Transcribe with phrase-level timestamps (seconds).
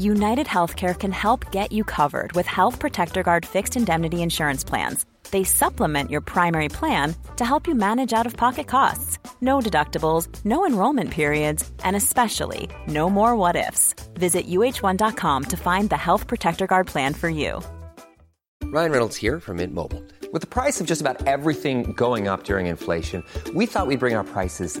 [0.00, 5.04] United Healthcare can help get you covered with Health Protector Guard fixed indemnity insurance plans.
[5.30, 9.18] They supplement your primary plan to help you manage out of pocket costs.
[9.42, 13.94] No deductibles, no enrollment periods, and especially no more what ifs.
[14.14, 17.60] Visit uh1.com to find the Health Protector Guard plan for you.
[18.72, 20.02] Ryan Reynolds here from Mint Mobile.
[20.32, 23.22] With the price of just about everything going up during inflation,
[23.54, 24.80] we thought we'd bring our prices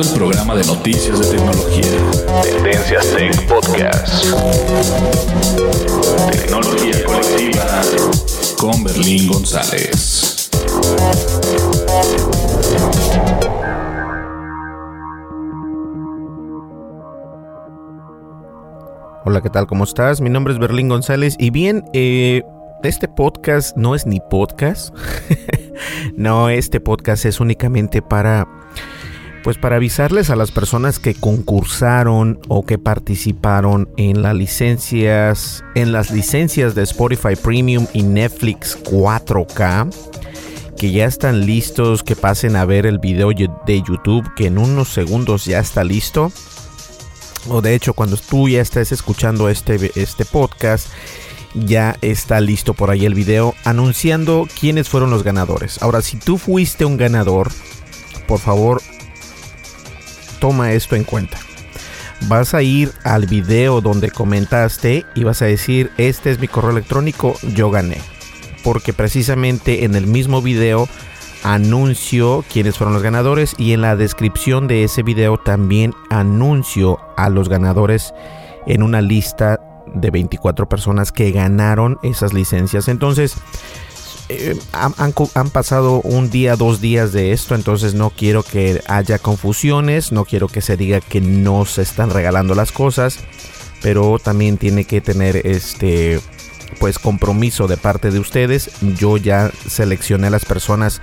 [0.00, 1.84] El programa de noticias de tecnología.
[2.42, 4.24] Tendencias Tech Podcast.
[6.32, 7.82] Tecnología colectiva
[8.56, 10.48] con Berlín González.
[19.26, 19.66] Hola, ¿qué tal?
[19.66, 20.22] ¿Cómo estás?
[20.22, 22.42] Mi nombre es Berlín González y bien, eh,
[22.82, 24.94] este podcast no es ni podcast.
[26.16, 28.48] no, este podcast es únicamente para
[29.42, 35.92] pues para avisarles a las personas que concursaron o que participaron en las licencias en
[35.92, 39.90] las licencias de Spotify Premium y Netflix 4K
[40.80, 44.88] que ya están listos, que pasen a ver el video de YouTube que en unos
[44.88, 46.32] segundos ya está listo.
[47.50, 50.88] O de hecho, cuando tú ya estés escuchando este, este podcast,
[51.54, 55.82] ya está listo por ahí el video anunciando quiénes fueron los ganadores.
[55.82, 57.50] Ahora, si tú fuiste un ganador,
[58.26, 58.80] por favor,
[60.40, 61.38] toma esto en cuenta.
[62.28, 66.70] Vas a ir al video donde comentaste y vas a decir, este es mi correo
[66.70, 67.98] electrónico, yo gané.
[68.62, 70.88] Porque precisamente en el mismo video
[71.42, 77.30] anuncio quiénes fueron los ganadores y en la descripción de ese video también anuncio a
[77.30, 78.12] los ganadores
[78.66, 79.58] en una lista
[79.94, 82.88] de 24 personas que ganaron esas licencias.
[82.88, 83.36] Entonces,
[84.30, 90.12] eh, han, pasado un día, dos días de esto, entonces no quiero que haya confusiones,
[90.12, 93.18] no quiero que se diga que no se están regalando las cosas,
[93.82, 96.20] pero también tiene que tener este
[96.78, 98.70] pues compromiso de parte de ustedes.
[98.80, 101.02] Yo ya seleccioné las personas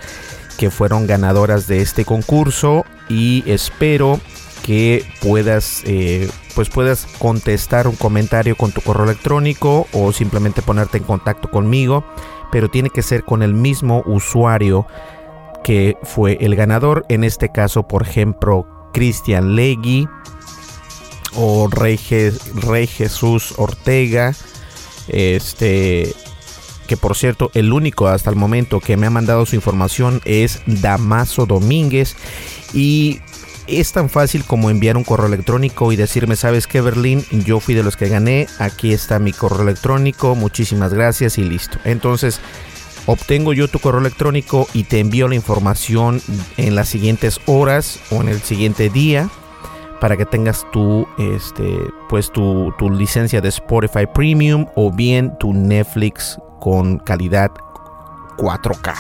[0.58, 4.22] que fueron ganadoras de este concurso y espero
[4.64, 10.98] que puedas eh, pues puedas contestar un comentario con tu correo electrónico o simplemente ponerte
[10.98, 12.04] en contacto conmigo
[12.52, 14.88] pero tiene que ser con el mismo usuario
[15.64, 17.06] que fue el ganador.
[17.10, 20.10] En este caso por ejemplo Cristian Legui
[21.36, 22.00] o Rey,
[22.56, 24.34] Rey Jesús Ortega
[25.10, 26.12] este
[26.88, 30.64] que por cierto el único hasta el momento que me ha mandado su información es
[30.66, 32.16] Damaso Domínguez.
[32.74, 33.22] Y
[33.68, 37.76] es tan fácil como enviar un correo electrónico y decirme, sabes que Berlín, yo fui
[37.76, 41.78] de los que gané, aquí está mi correo electrónico, muchísimas gracias y listo.
[41.84, 42.40] Entonces,
[43.06, 46.22] obtengo yo tu correo electrónico y te envío la información
[46.58, 49.30] en las siguientes horas o en el siguiente día
[50.00, 51.76] para que tengas tu, este,
[52.10, 57.52] pues tu, tu licencia de Spotify Premium o bien tu Netflix con calidad
[58.38, 58.94] 4K.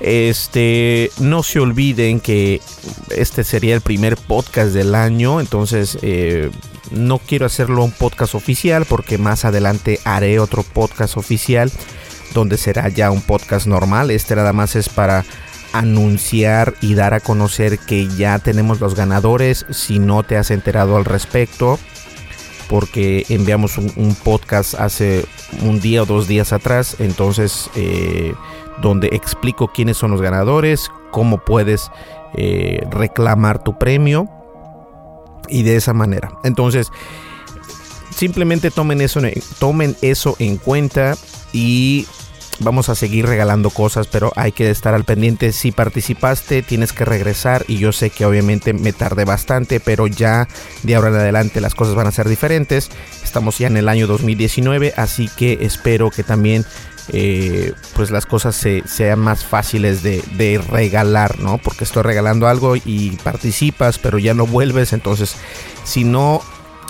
[0.00, 2.60] Este, no se olviden que
[3.10, 6.50] este sería el primer podcast del año, entonces eh,
[6.90, 11.72] no quiero hacerlo un podcast oficial porque más adelante haré otro podcast oficial
[12.34, 14.10] donde será ya un podcast normal.
[14.10, 15.24] Este nada más es para
[15.72, 20.96] anunciar y dar a conocer que ya tenemos los ganadores si no te has enterado
[20.96, 21.78] al respecto
[22.68, 25.24] porque enviamos un, podcast hace
[25.62, 28.34] un día o dos días atrás, entonces eh,
[28.82, 31.90] donde explico quiénes son los ganadores, cómo puedes
[32.34, 34.28] eh, reclamar tu premio
[35.48, 36.30] y de esa manera.
[36.44, 36.90] Entonces,
[38.10, 39.20] simplemente tomen eso,
[39.58, 41.16] tomen eso en cuenta
[41.52, 42.06] y
[42.60, 45.52] vamos a seguir regalando cosas, pero hay que estar al pendiente.
[45.52, 50.48] Si participaste, tienes que regresar y yo sé que obviamente me tardé bastante, pero ya
[50.82, 52.90] de ahora en adelante las cosas van a ser diferentes.
[53.22, 56.64] Estamos ya en el año 2019, así que espero que también
[57.08, 61.58] eh, pues las cosas se, sean más fáciles de, de, regalar, ¿no?
[61.58, 65.36] Porque estoy regalando algo y participas, pero ya no vuelves, entonces
[65.84, 66.42] si no,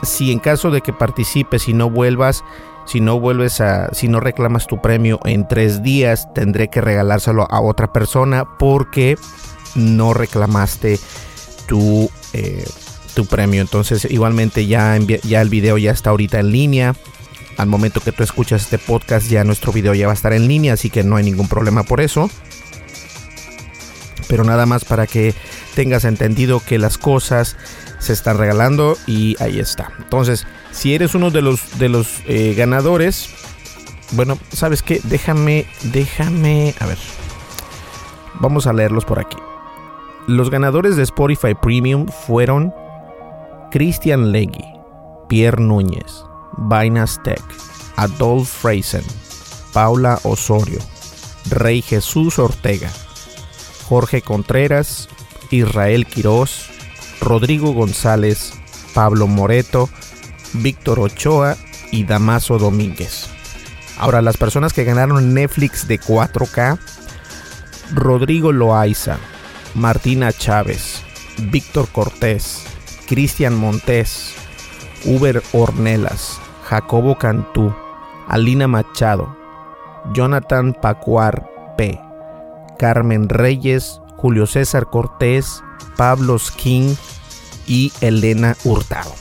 [0.02, 2.44] si en caso de que participes y no vuelvas,
[2.86, 7.46] si no vuelves a, si no reclamas tu premio en tres días, tendré que regalárselo
[7.50, 9.16] a otra persona porque
[9.74, 10.98] no reclamaste
[11.66, 12.64] tu, eh,
[13.14, 13.60] tu premio.
[13.60, 16.94] Entonces, igualmente ya, ya el video ya está ahorita en línea.
[17.56, 20.46] Al momento que tú escuchas este podcast, ya nuestro video ya va a estar en
[20.46, 22.30] línea, así que no hay ningún problema por eso.
[24.28, 25.34] Pero nada más para que
[25.74, 27.56] tengas entendido que las cosas
[27.98, 29.92] se están regalando y ahí está.
[29.98, 33.30] Entonces, si eres uno de los, de los eh, ganadores,
[34.12, 35.00] bueno, ¿sabes qué?
[35.04, 36.98] Déjame, déjame, a ver.
[38.40, 39.38] Vamos a leerlos por aquí.
[40.26, 42.74] Los ganadores de Spotify Premium fueron
[43.70, 44.64] Christian Leggy,
[45.28, 46.24] Pierre Núñez,
[46.56, 47.42] Vainas Tech,
[47.96, 49.04] Adolf Freisen,
[49.72, 50.80] Paula Osorio,
[51.50, 52.90] Rey Jesús Ortega,
[53.88, 55.08] Jorge Contreras,
[55.50, 56.70] Israel Quiroz,
[57.20, 58.52] Rodrigo González,
[58.94, 59.88] Pablo Moreto,
[60.54, 61.56] Víctor Ochoa
[61.90, 63.28] y Damaso Domínguez.
[63.98, 66.78] Ahora, las personas que ganaron Netflix de 4K,
[67.94, 69.18] Rodrigo Loaiza,
[69.74, 71.02] Martina Chávez,
[71.38, 72.64] Víctor Cortés,
[73.06, 74.34] Cristian Montés,
[75.04, 77.74] Uber Ornelas, Jacobo Cantú,
[78.28, 79.36] Alina Machado,
[80.12, 82.00] Jonathan Pacuar P,
[82.78, 85.62] Carmen Reyes, Julio César Cortés,
[85.96, 86.94] Pablo King
[87.66, 89.14] y Elena Hurtado.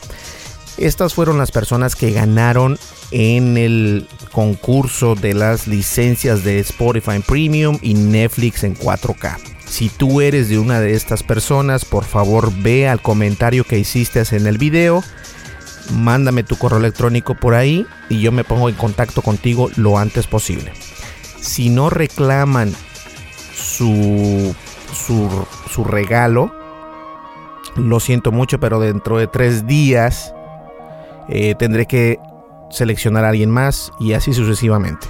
[0.77, 2.77] Estas fueron las personas que ganaron
[3.11, 9.37] en el concurso de las licencias de Spotify Premium y Netflix en 4K.
[9.65, 14.23] Si tú eres de una de estas personas, por favor ve al comentario que hiciste
[14.31, 15.03] en el video,
[15.93, 20.27] mándame tu correo electrónico por ahí y yo me pongo en contacto contigo lo antes
[20.27, 20.73] posible.
[21.39, 22.73] Si no reclaman
[23.55, 24.55] su,
[24.95, 26.51] su, regalo,
[27.75, 30.33] lo siento mucho, pero dentro de tres días
[31.29, 32.19] eh, tendré que
[32.69, 35.07] seleccionar a alguien más y así sucesivamente.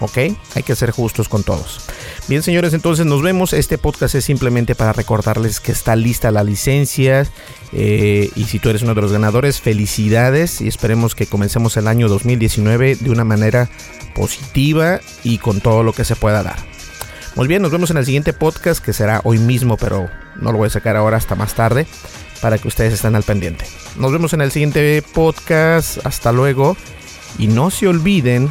[0.00, 0.18] ¿Ok?
[0.54, 1.80] Hay que ser justos con todos.
[2.28, 3.52] Bien, señores, entonces nos vemos.
[3.54, 7.26] Este podcast es simplemente para recordarles que está lista la licencia.
[7.72, 10.60] Eh, y si tú eres uno de los ganadores, felicidades.
[10.60, 13.70] Y esperemos que comencemos el año 2019 de una manera
[14.14, 16.75] positiva y con todo lo que se pueda dar.
[17.36, 20.58] Muy bien, nos vemos en el siguiente podcast que será hoy mismo, pero no lo
[20.58, 21.86] voy a sacar ahora hasta más tarde
[22.40, 23.66] para que ustedes estén al pendiente.
[23.98, 25.98] Nos vemos en el siguiente podcast.
[26.06, 26.78] Hasta luego.
[27.38, 28.50] Y no se olviden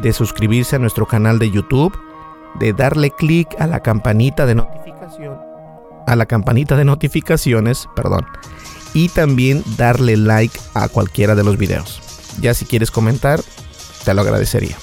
[0.00, 1.94] de suscribirse a nuestro canal de YouTube,
[2.58, 5.36] de darle clic a la campanita de notificación,
[6.06, 8.26] a la campanita de notificaciones, perdón,
[8.94, 12.00] y también darle like a cualquiera de los videos.
[12.40, 13.42] Ya si quieres comentar,
[14.06, 14.76] te lo agradecería.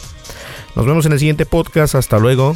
[0.76, 1.96] Nos vemos en el siguiente podcast.
[1.96, 2.56] Hasta luego.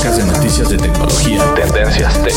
[0.00, 2.34] De tecnología Tendencias Tech.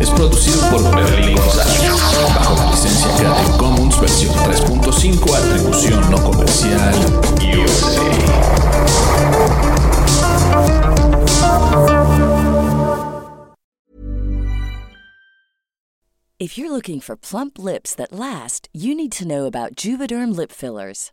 [0.00, 1.92] Es producido por Berlín González,
[2.34, 6.94] bajo la licencia Creative Commons versión 3.5, atribución no comercial
[7.54, 8.02] USA.
[16.40, 20.50] If you're looking for plump lips that last, you need to know about Juvederm lip
[20.50, 21.12] fillers.